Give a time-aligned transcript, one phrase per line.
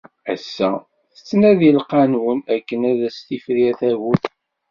[0.33, 0.69] Ass-a
[1.15, 4.23] tettnadi lqanun akken ad as-tifrir tagut.